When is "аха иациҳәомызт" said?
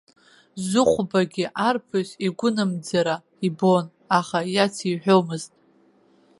4.19-5.51